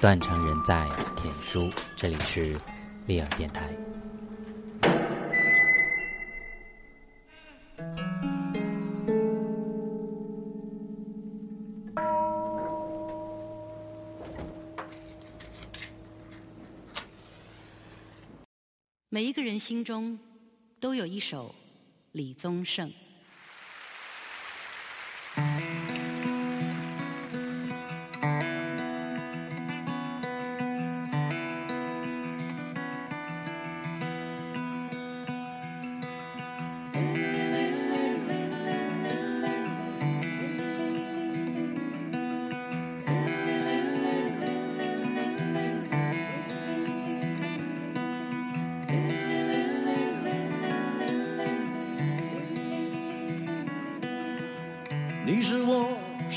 [0.00, 2.58] 断肠人在田书，这里是
[3.06, 3.68] 利尔电台。
[19.10, 20.18] 每一个人心中
[20.80, 21.54] 都有一首
[22.12, 22.90] 李宗盛。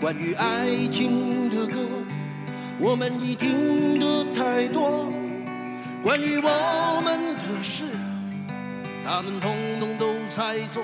[0.00, 1.76] 关于爱情的歌，
[2.78, 5.12] 我们已听的太多。
[6.02, 7.84] 关于我们的事，
[9.04, 10.82] 他们通通都猜错。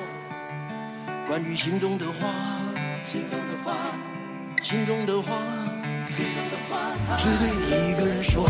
[1.27, 2.29] 关于心中的话，
[3.03, 3.75] 心中的话，
[4.61, 5.39] 心中的话，
[6.07, 8.47] 心中的话，只对你一个人说。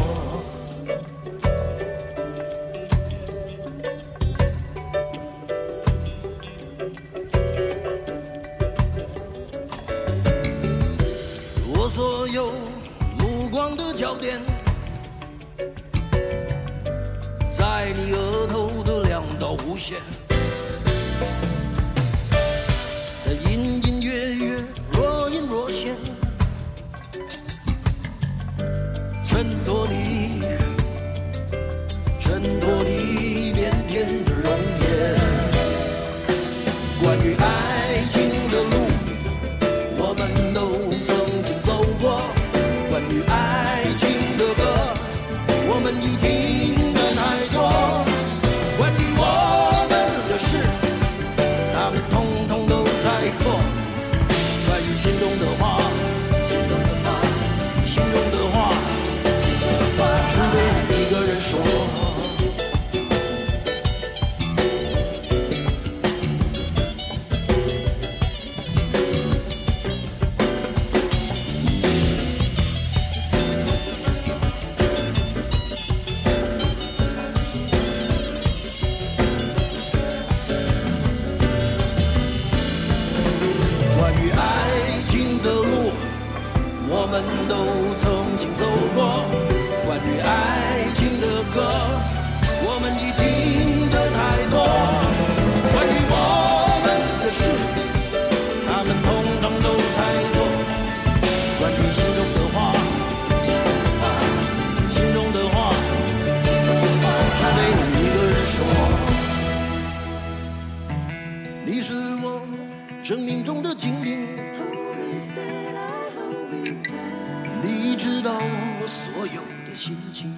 [117.96, 120.30] 你知道我所有的心情，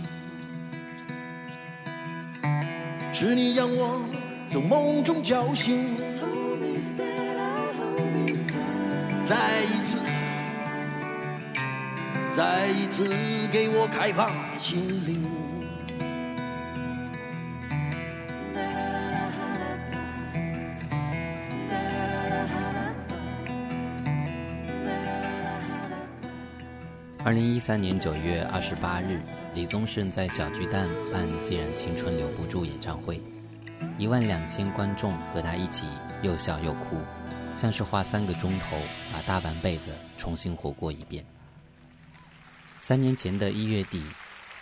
[3.12, 4.00] 是你让我
[4.48, 5.76] 从梦中叫醒，
[9.28, 10.06] 再一次，
[12.30, 13.08] 再一次
[13.50, 15.17] 给我开放的心灵。
[27.28, 29.20] 二零一三年九月二十八日，
[29.54, 33.20] 李宗盛在小巨蛋办《既然青春留不住》演唱会，
[33.98, 35.86] 一万两千观众和他一起
[36.22, 36.96] 又笑又哭，
[37.54, 38.78] 像是花三个钟头
[39.12, 41.22] 把大半辈子重新活过一遍。
[42.80, 44.02] 三年前的一月底，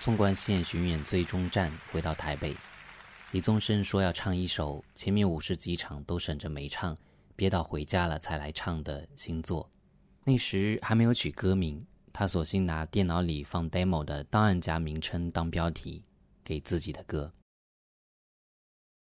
[0.01, 2.53] 纵贯线巡演最终站回到台北，
[3.31, 6.97] 李宗盛说要唱一首前面五十几场都省着没唱，
[7.37, 9.71] 憋到回家了才来唱的新作。
[10.25, 11.81] 那时还没有取歌名。
[12.19, 16.03] 他索性拿电脑里放 demo 的档案夹名称当标题，
[16.43, 17.31] 给自己的歌。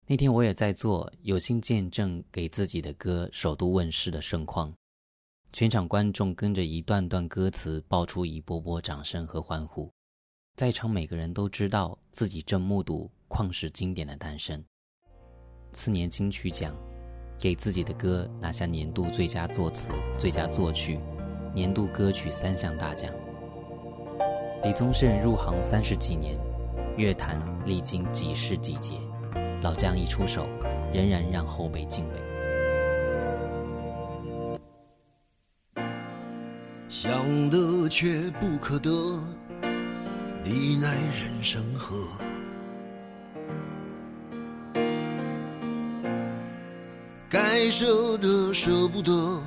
[0.06, 4.73] 那天我也在做，有幸见证给自己的歌首度问世的盛况。
[5.53, 9.93] 全场观众跟着一段段歌词爆出一波波掌声和欢呼，
[10.56, 14.65] 在场每个人都知道自己正目睹旷世经典的诞生。
[15.75, 16.75] 次年金曲奖
[17.38, 20.99] 给自己的歌拿下年度最佳作词、最佳作曲、
[21.55, 23.11] 年度歌曲三项大奖。
[24.65, 26.39] 李宗盛入行三十几年，
[26.97, 28.95] 乐坛历经几世几劫，
[29.63, 30.47] 老将一出手，
[30.93, 32.15] 仍然让后辈敬畏。
[36.89, 38.91] 想得却不可得，
[40.45, 41.97] 你奈人生何？
[47.29, 49.41] 该舍的舍不得，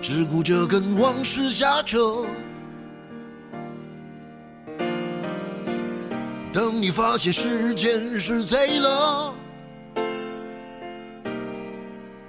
[0.00, 2.24] 只顾着跟往事瞎扯。
[6.52, 9.34] 等你发现时间是贼了，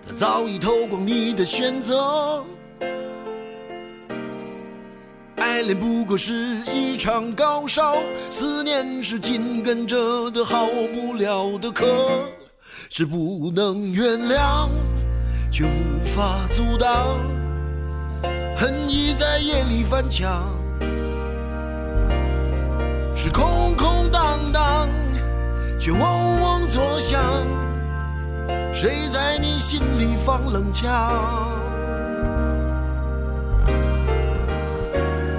[0.05, 2.43] 他早已偷光你的选择。
[5.37, 6.33] 爱恋不过是
[6.73, 7.95] 一场高烧，
[8.29, 11.85] 思念是紧跟着的好不了的咳，
[12.89, 14.69] 是不能原谅，
[15.51, 17.17] 却无法阻挡，
[18.59, 20.51] 恨意在夜里翻墙，
[23.15, 24.89] 是空空荡荡，
[25.79, 26.01] 却嗡
[26.41, 27.21] 嗡作响，
[28.73, 30.91] 谁在你心里放冷枪？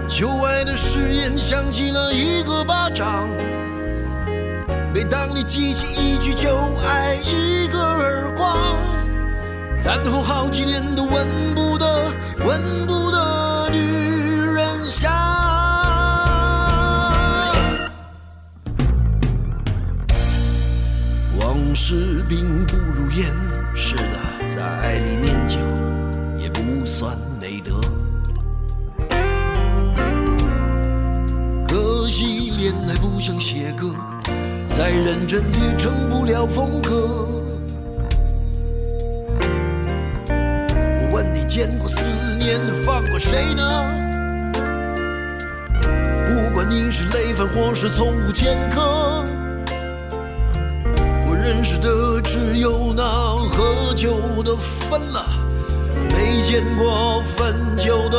[0.08, 3.28] 旧爱的誓言响起了一个巴掌，
[4.94, 6.48] 每当你记起一句就
[6.88, 8.56] 爱，一个耳光，
[9.84, 12.12] 然后好几年都闻不得、
[12.46, 13.78] 闻不得女
[14.40, 15.10] 人香。
[21.40, 23.34] 往事并不如烟，
[23.74, 25.58] 是的，在爱里念旧
[26.38, 27.80] 也不算美德。
[31.66, 33.94] 可惜恋爱不像写歌，
[34.76, 37.19] 再认真也成不了风格。
[47.82, 49.24] 是从无前科，
[51.26, 55.24] 我认识的只有那喝酒的分了，
[56.10, 58.18] 没见过分酒的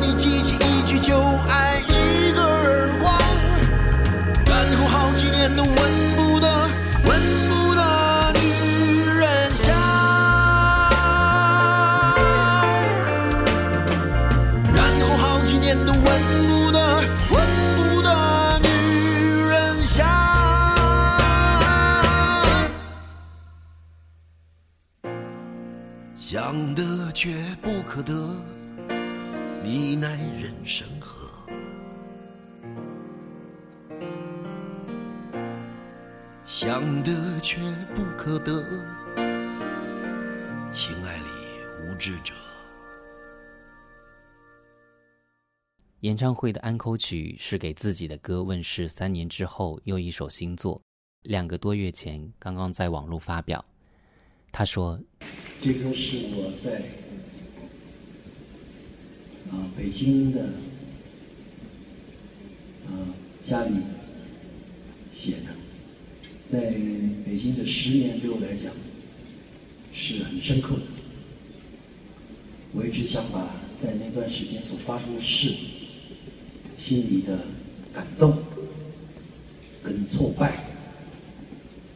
[0.00, 3.18] 你记起一句就爱一个耳光，
[4.46, 5.74] 然后好几年都闻
[6.16, 6.68] 不得、
[7.04, 8.44] 闻不得女
[9.04, 9.74] 人香，
[14.74, 16.78] 然后好几年都闻不得、
[17.30, 17.36] 闻
[17.76, 18.68] 不得女
[19.48, 20.06] 人香。
[26.16, 27.30] 想得却
[27.62, 28.12] 不可得，
[38.26, 38.60] 可得，
[40.72, 41.24] 情爱里
[41.84, 42.34] 无知者。
[46.00, 50.82] 演唱会的安口曲是给自己的歌问世三年之后又一首新作，
[51.22, 53.64] 两个多月前刚刚在网络发表。
[54.50, 55.00] 他说
[55.62, 56.80] 这歌是我在
[59.52, 60.48] 啊北京的
[63.46, 63.76] 家里
[65.12, 65.54] 写的，
[66.50, 66.60] 在
[67.26, 68.72] 北京的十年对我来讲
[69.92, 70.82] 是很深刻的。
[72.72, 75.52] 我一直想把在那段时间所发生的事，
[76.78, 77.38] 心里的
[77.92, 78.36] 感动
[79.82, 80.52] 跟挫败，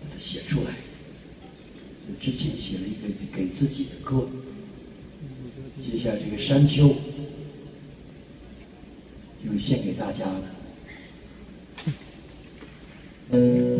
[0.02, 0.74] 把它写出来。
[2.20, 4.26] 之前写了一个给自己的歌，
[5.80, 6.88] 接下来这个《山丘》
[9.44, 10.42] 就献给大家了。
[13.32, 13.79] 嗯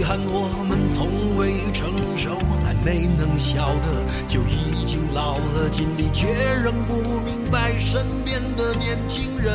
[0.00, 2.30] 遗憾我们从未成熟，
[2.64, 6.26] 还没能晓得，就已经老了，尽力却
[6.64, 9.52] 仍不明白身边的年轻人。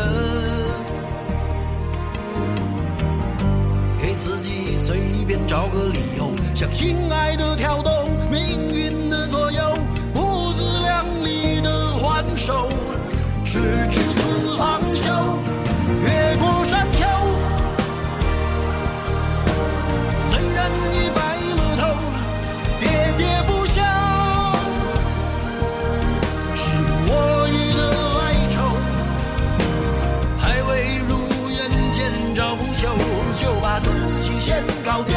[4.00, 7.90] 给自己随便找个理由，向心爱的挑逗，
[8.30, 9.76] 命运的左右，
[10.14, 12.70] 不自量力的还手，
[13.44, 13.60] 直
[13.90, 14.80] 至死方
[34.86, 35.15] 己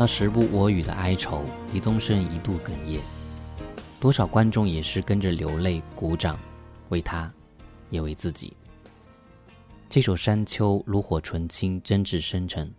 [0.00, 3.00] 到时不我与的哀愁，李宗盛一度哽咽，
[4.00, 6.40] 多少观众也是跟着流泪鼓掌，
[6.88, 7.30] 为他，
[7.90, 8.56] 也为自己。
[9.90, 12.72] 这首《山丘》炉火纯青，真挚深沉，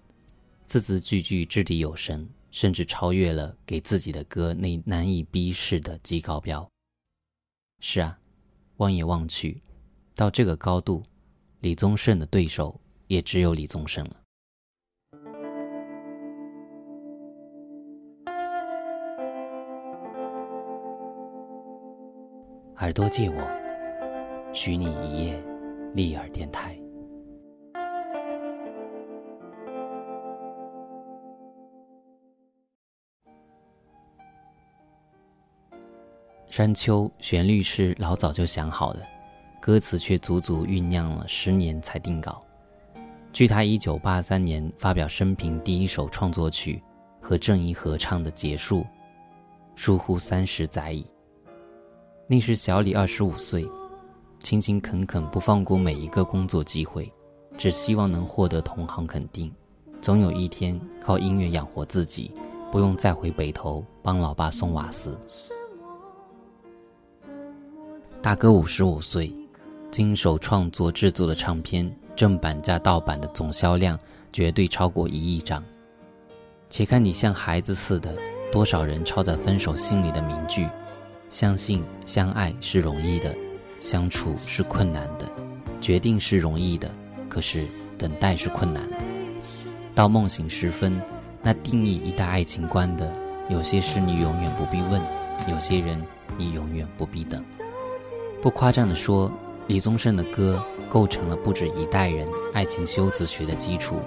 [0.65, 6.67] 字字句句掷地有声，甚至超越了给自己的歌那难以逼视的极高标。
[7.81, 8.17] 是啊，
[8.77, 9.61] 望眼望去，
[10.15, 11.03] 到这个高度，
[11.59, 14.20] 李宗盛的对手也只有李宗盛了。
[22.81, 23.35] 耳朵借我，
[24.51, 25.39] 许你一夜
[25.93, 26.75] 立耳电台。
[36.49, 39.01] 山丘旋律是老早就想好的，
[39.61, 42.41] 歌词却足足酝酿了十年才定稿。
[43.31, 46.81] 据他一九八三年发表生平第一首创作曲
[47.21, 48.79] 和郑怡合唱的《结束》，
[49.75, 51.05] 疏忽三十载矣。
[52.31, 53.69] 那时小李二十五岁，
[54.39, 57.11] 勤勤恳恳不放过每一个工作机会，
[57.57, 59.51] 只希望能获得同行肯定，
[60.01, 62.31] 总有一天靠音乐养活自己，
[62.71, 65.19] 不用再回北头帮老爸送瓦斯。
[68.21, 69.29] 大哥五十五岁，
[69.91, 73.99] 经手创作制作的唱片，正版加盗版的总销量
[74.31, 75.61] 绝对超过一亿张。
[76.69, 78.15] 且看你像孩子似的，
[78.53, 80.65] 多少人抄在分手信里的名句
[81.31, 83.33] ：“相信相爱是容易的，
[83.79, 85.25] 相处是困难的，
[85.79, 86.91] 决定是容易的，
[87.29, 87.65] 可是
[87.97, 88.97] 等待是困难的。”
[89.95, 91.01] 到梦醒时分，
[91.41, 93.09] 那定义一代爱情观的，
[93.49, 95.01] 有些事你永远不必问，
[95.47, 96.01] 有些人
[96.35, 97.41] 你永远不必等。
[98.41, 99.31] 不夸张地说，
[99.67, 104.01] 李宗盛的歌构成了不止一代人爱情修辞学的基础。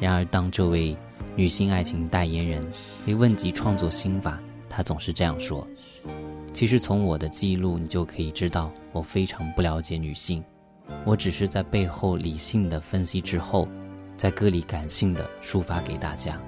[0.00, 0.96] 然而，当这位
[1.34, 2.66] 女性爱情代言人
[3.04, 4.40] 被问及创作心法，
[4.70, 5.66] 她总是这样说
[6.56, 10.42] ：“其实从我的记录，你就可以知道，我非常不了解女性。
[11.04, 13.68] 我只是在背后理性的分析之后，
[14.16, 16.40] 在歌里感性的抒发给大家。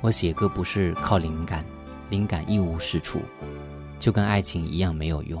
[0.00, 1.64] 我写歌不是靠灵感，
[2.10, 3.20] 灵感一无是处，
[4.00, 5.40] 就跟爱情一样没有用。”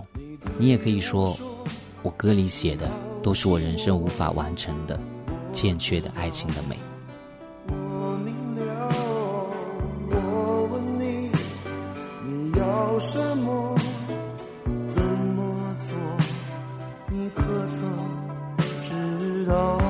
[0.58, 1.36] 你也可以说，
[2.04, 2.88] 我歌里写的
[3.20, 4.96] 都是我人生无法完成的、
[5.52, 6.76] 欠缺的爱情的美。
[19.48, 19.87] 知道？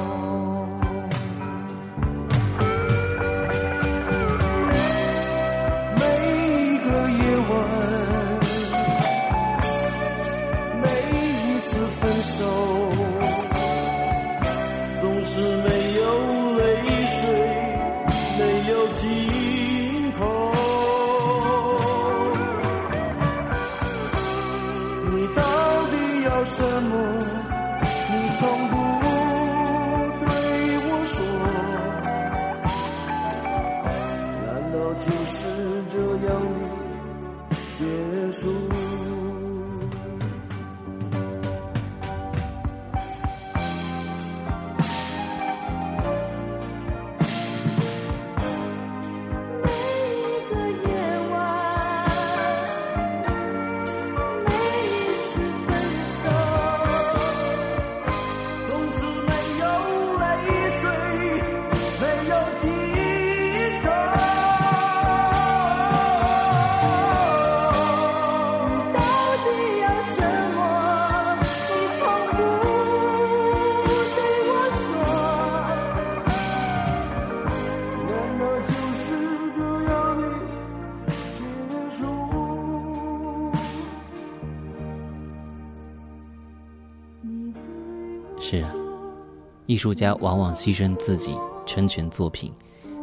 [89.79, 92.53] 艺术家往往牺牲自己，成全作品。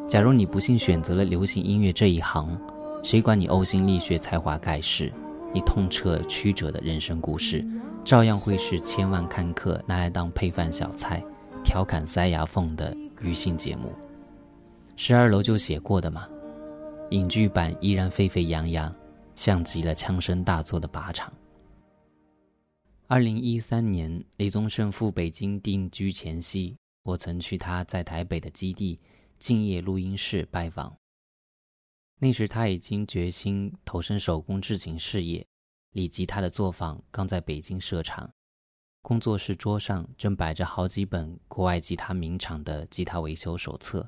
[0.10, 2.50] 假如你不幸选择了流行音乐这一行，
[3.02, 5.10] 谁管你呕心沥血、才华盖世？
[5.54, 7.66] 你痛彻曲折的人生故事，
[8.04, 11.24] 照样会是千万看客拿来当配饭小菜、
[11.64, 13.96] 调侃塞牙缝的娱性节目。
[14.98, 16.28] 十二楼就写过的嘛，
[17.12, 18.94] 影剧版依然沸沸扬扬，
[19.34, 21.32] 像极了枪声大作的靶场。
[23.08, 29.00] 二零一三年，李宗盛赴北京定居前夕，我曾去他在台北的基地
[29.38, 30.98] 敬业录音室拜访。
[32.18, 35.46] 那时他已经决心投身手工制琴事业，
[35.92, 38.28] 李吉他的作坊刚在北京设厂，
[39.04, 44.08] 工作室桌上正摆着好几本国外吉他名厂的吉他维修手册。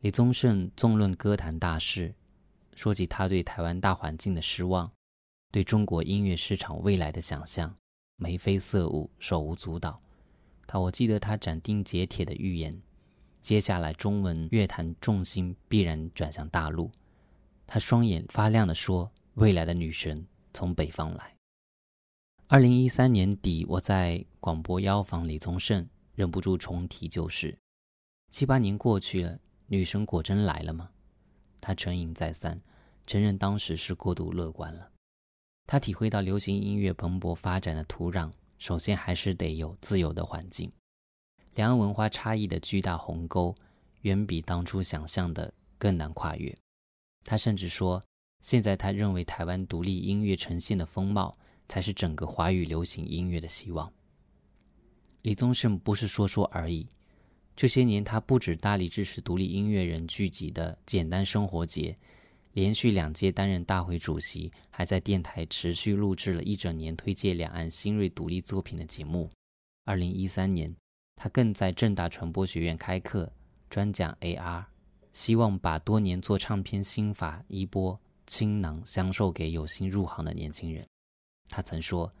[0.00, 2.12] 李宗盛纵论歌坛大事，
[2.74, 4.90] 说起他对台湾大环境的失望，
[5.52, 7.76] 对中国音乐市场未来的想象，
[8.16, 10.00] 眉飞色舞，手舞足蹈。
[10.66, 12.80] 他我记得他斩钉截铁的预言，
[13.40, 16.90] 接下来中文乐坛重心必然转向大陆。
[17.66, 21.34] 他双眼发亮地说：“未来的女神从北方来。”
[22.48, 27.56] 二零一三年底，我在广播邀访李宗盛，忍不住重提旧事。
[28.30, 30.90] 七八年过去了，女神果真来了吗？
[31.60, 32.60] 他沉吟再三，
[33.06, 34.90] 承认当时是过度乐观了。
[35.66, 40.70] 他体会到流行音乐蓬勃发展的土壤，首先还是得有自由的环境。
[41.54, 43.54] 两岸文化差异的巨大鸿沟，
[44.02, 46.54] 远比当初想象的更难跨越。
[47.24, 48.02] 他甚至说，
[48.40, 51.34] 现在他认为台湾独立音乐呈现的风貌。
[51.66, 53.90] 才是整个华语流行音乐的希望。
[55.22, 56.86] 李宗盛不是说说而已，
[57.56, 61.96] 这些年他不止大力支持独立音乐人聚集的简单生活节，
[62.54, 69.28] 连续两届担任大会主席，还在电台持续录制了一整年推介两岸新锐独立作品的节目。
[69.84, 70.72] 二零一三年，
[71.16, 73.32] 他更在正大传播学院开课，
[73.68, 74.64] 专讲 AR，
[75.12, 80.86] 希望把多年做唱片心法衣钵倾囊相授给有心入行的年轻人。
[81.48, 82.12] 他曾说：“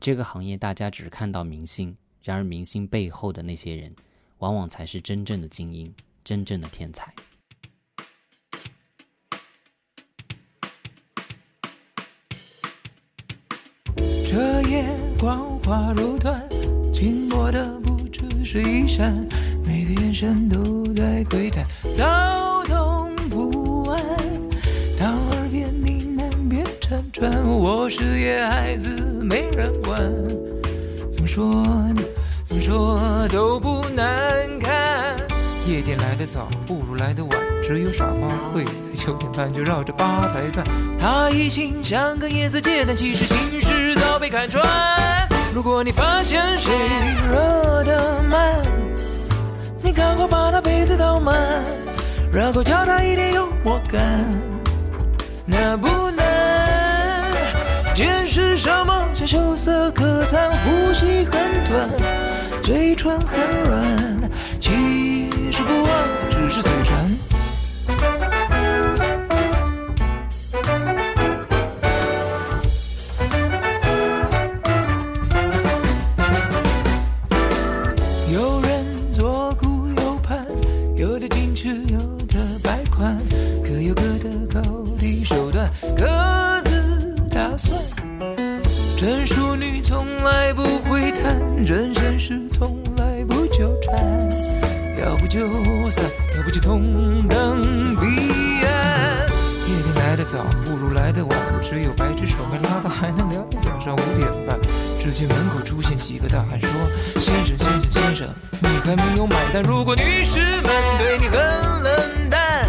[0.00, 3.94] 这个行业大家只看到明星，然而明星背后的那些人，
[4.38, 5.94] 往往才是真正的精英，
[6.24, 7.14] 真正的天才。”
[15.18, 16.42] 光华如团，
[16.92, 19.26] 静默的不只是衣衫，
[19.64, 24.02] 每个眼神都在窥探，躁动不安，
[24.94, 27.32] 到耳边呢喃边辗转。
[27.44, 28.90] 我是野孩子，
[29.22, 29.98] 没人管。
[31.10, 32.02] 怎么说呢？
[32.44, 34.06] 怎么说都不难
[34.60, 35.16] 看。
[35.66, 37.38] 夜店来的早，不如来的晚。
[37.62, 40.64] 只有傻瓜会在九点半就绕着吧台转。
[41.00, 43.95] 他一心想跟夜色借，但其实心事
[44.26, 44.60] 没看穿。
[45.54, 46.72] 如果你发现谁
[47.30, 48.56] 热得慢，
[49.80, 51.62] 你赶快把他杯子倒满，
[52.32, 54.02] 然后叫他一点幽默感。
[55.44, 57.30] 那不难，
[57.94, 61.32] 见识什么像羞涩可餐，呼吸很
[61.70, 61.88] 短，
[62.64, 64.05] 嘴唇很软，
[96.76, 97.62] 红灯
[97.96, 98.06] 彼
[98.66, 99.26] 岸。
[99.66, 104.58] 夜里来的早，不如来的晚，只有白纸手没拉到，还能聊到早上五点半。
[105.00, 106.68] 只见门口出现几个大汉说
[107.18, 108.28] ：“先生，先生，先生，
[108.60, 109.62] 你还没有买单。
[109.62, 111.38] 如果女士们对你很
[111.82, 112.68] 冷淡，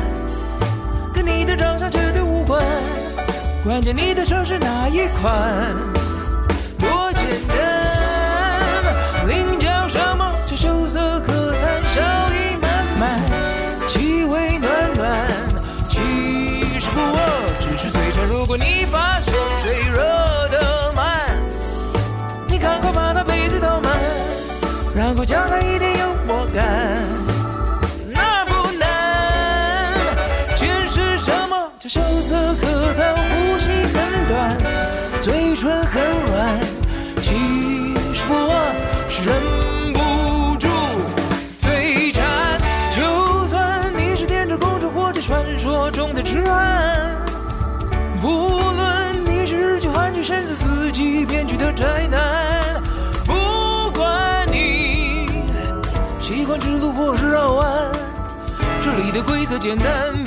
[1.13, 2.63] 跟你的长相绝对无关，
[3.63, 5.96] 关键你的车是哪一款？
[25.27, 26.15] 将来一定有
[59.17, 60.26] 的规则简单，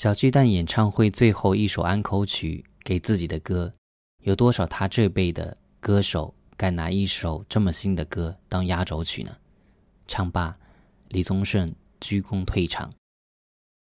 [0.00, 3.70] 小巨蛋演唱会最后一首安口曲给自己的歌，
[4.22, 9.36] 有多少他这辈的歌手敢拿一首这么新的歌当压轴曲呢？
[10.08, 10.56] 唱罢，
[11.08, 12.90] 李宗盛鞠躬退场，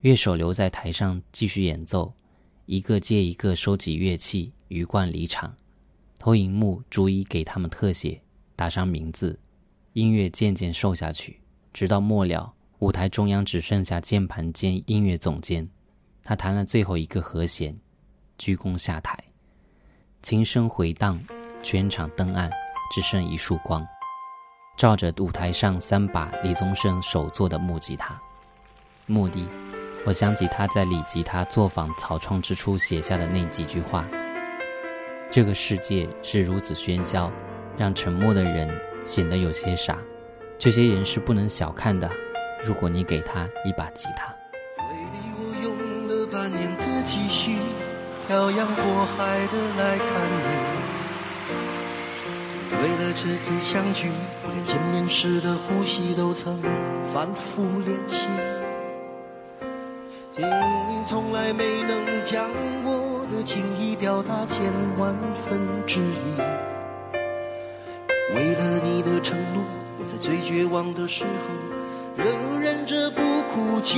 [0.01, 2.13] 乐手留在台上继续演奏，
[2.65, 5.55] 一个接一个收集乐器，鱼贯离场。
[6.17, 8.21] 投影幕逐一给他们特写，
[8.57, 9.39] 打上名字，
[9.93, 11.39] 音乐渐渐瘦下去，
[11.71, 15.69] 直到末了，舞台中央只剩下键盘兼音乐总监。
[16.29, 17.75] 他弹了最后一个和弦，
[18.37, 19.17] 鞠躬下台，
[20.21, 21.19] 琴声回荡，
[21.63, 22.47] 全场灯暗，
[22.93, 23.83] 只剩一束光，
[24.77, 28.15] 照着舞台上三把李宗盛手做的木吉他。
[29.07, 29.43] 目的，
[30.05, 34.05] 我想起他在李吉他作坊草创之初写下的那几句话
[35.33, 37.31] ：“这个世界是如此喧嚣，
[37.75, 38.69] 让沉默的人
[39.03, 39.97] 显得有些傻。
[40.59, 42.07] 这些人是不能小看的。
[42.63, 44.31] 如果你给他一把吉他。”
[46.31, 47.55] 半年的积蓄，
[48.27, 48.83] 漂洋过
[49.17, 50.43] 海的来看你。
[52.81, 54.11] 为了这次相聚，
[54.43, 56.61] 我连见面时的呼吸都曾
[57.11, 58.27] 反复练习。
[60.37, 62.49] 你从来没能将
[62.85, 66.37] 我的情意表达千万分之一。
[68.35, 69.63] 为了你的承诺，
[69.99, 71.29] 我在最绝望的时候，
[72.15, 73.97] 仍忍着不哭泣。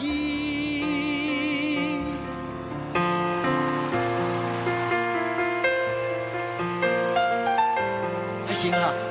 [8.61, 9.10] 心了。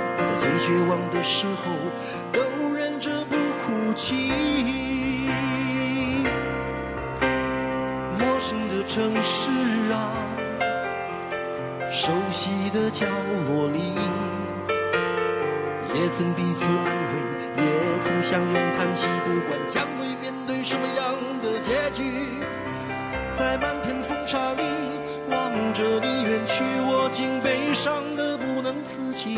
[0.23, 1.73] 在最绝望的时候
[2.31, 4.31] 都忍着不哭泣。
[8.17, 9.49] 陌生的城市
[9.91, 10.11] 啊，
[11.91, 13.05] 熟悉的角
[13.47, 13.95] 落里，
[15.93, 19.07] 也曾彼此安慰，也曾相拥叹息。
[19.25, 22.03] 不管将会面对什么样的结局，
[23.37, 24.61] 在漫天风沙里
[25.29, 29.37] 望着你远去，我竟悲伤的不能自己。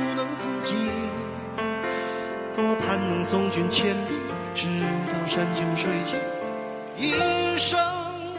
[0.15, 0.75] 能自己。
[2.53, 4.19] 多盼能送君千里，
[4.53, 4.67] 直
[5.07, 6.19] 到山穷水尽，
[6.97, 7.79] 一生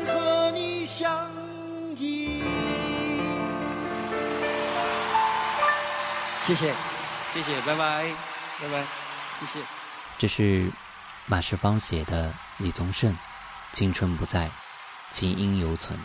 [0.06, 1.30] 和你相
[1.96, 2.42] 依。
[6.44, 6.74] 谢谢，
[7.32, 8.04] 谢谢，拜拜，
[8.60, 8.84] 拜拜，
[9.40, 9.60] 谢谢。
[10.18, 10.70] 这是
[11.26, 13.12] 马世芳写的《李宗盛》，
[13.72, 14.50] 青春不在，
[15.10, 15.98] 琴音犹存，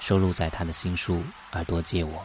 [0.00, 1.16] 收录在他的新书
[1.52, 2.20] 《耳朵借我》。